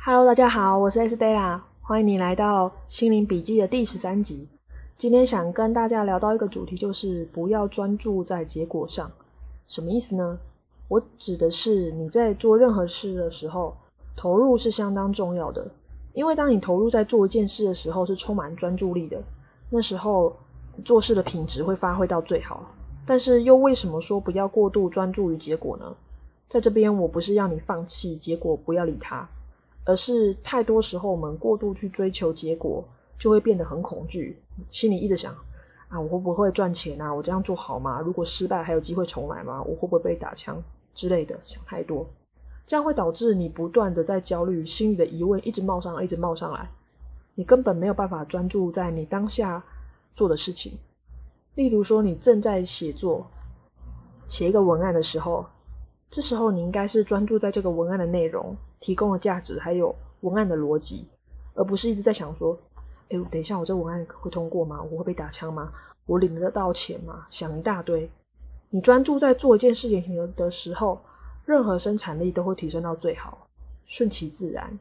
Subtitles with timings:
[0.00, 4.48] Hello，大家好，我是 S Della，欢迎你来到心灵笔记的第十三集。
[4.96, 9.10] 今天想跟大家聊到一个主题，就是不要专注在结果上。
[9.66, 10.38] 什么意思呢？
[10.86, 13.76] 我指的是你在做任何事的时候，
[14.16, 15.72] 投入是相当重要的。
[16.14, 19.22] 因为当你投入在做一件事的时候，是充满专注力的，
[19.68, 20.36] 那时候
[20.84, 22.70] 做事的品质会发挥到最好。
[23.04, 25.96] 但是又为什么说不要过度专注于结果呢？
[26.48, 29.28] 在这边，我不是要你放弃结果，不要理它。
[29.88, 32.84] 而是太多时候我们过度去追求结果，
[33.18, 34.38] 就会变得很恐惧，
[34.70, 35.34] 心里一直想
[35.88, 37.14] 啊，我会不会赚钱啊？
[37.14, 38.02] 我这样做好吗？
[38.02, 39.62] 如果失败还有机会重来吗？
[39.62, 40.62] 我会不会被打枪
[40.94, 41.40] 之类的？
[41.42, 42.06] 想太多，
[42.66, 46.68] 这样会导致你不断的在焦虑，心里的疑问一直冒上来，一直冒上来，
[47.34, 49.64] 你根本没有办法专注在你当下
[50.14, 50.74] 做的事情。
[51.54, 53.28] 例如说，你正在写作，
[54.26, 55.46] 写一个文案的时候。
[56.10, 61.06] 这时候你应该是专注在这个文案的内容、提供的价值，还有文案的逻辑，
[61.54, 62.58] 而不是一直在想说：
[63.10, 64.82] 哎，等一下我这文案会通过吗？
[64.90, 65.72] 我会被打枪吗？
[66.06, 67.26] 我领得到钱吗？
[67.28, 68.10] 想一大堆。
[68.70, 71.02] 你专注在做一件事情的时候，
[71.44, 73.46] 任何生产力都会提升到最好，
[73.86, 74.78] 顺其自然，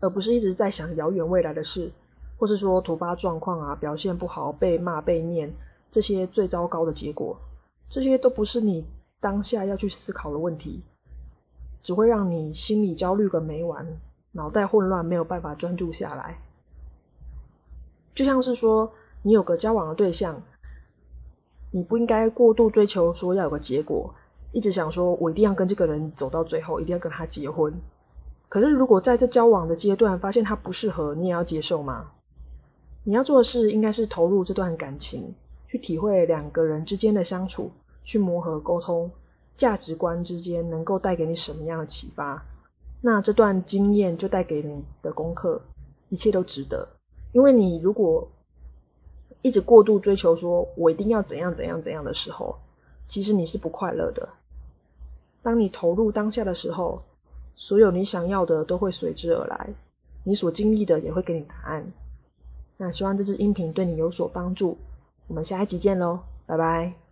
[0.00, 1.90] 而不是一直在想遥远未来的事，
[2.38, 5.54] 或是说突发状况啊，表现不好被骂被念
[5.90, 7.38] 这些最糟糕的结果，
[7.88, 8.84] 这些都不是你。
[9.26, 10.84] 当下要去思考的问题，
[11.82, 13.98] 只会让你心里焦虑个没完，
[14.30, 16.38] 脑袋混乱，没有办法专注下来。
[18.14, 20.42] 就像是说，你有个交往的对象，
[21.72, 24.14] 你不应该过度追求说要有个结果，
[24.52, 27.74] 一直想说我一定要跟这个人走到最后，一定要跟他结婚。
[28.48, 32.12] 可是如果在这交往的阶段发现他不适合，你也要接受吗？
[33.02, 35.34] 你要做的事应该是投入这段感情，
[35.66, 37.72] 去体会两个人之间的相处。
[38.06, 39.10] 去磨合沟通，
[39.58, 42.46] 价值观之间能够带给你什么样的启发？
[43.02, 45.60] 那这段经验就带给你的功课，
[46.08, 46.88] 一切都值得。
[47.32, 48.28] 因为你如果
[49.42, 52.56] 一直过度追求，说我一定要怎样怎样怎样的时候，
[53.08, 54.30] 其实你是不快乐的。
[55.42, 57.02] 当你投入当下的时候，
[57.54, 59.74] 所有你想要的都会随之而来，
[60.24, 61.92] 你所经历的也会给你答案。
[62.76, 64.78] 那希望这支音频对你有所帮助，
[65.28, 67.05] 我们下一集见喽，拜拜。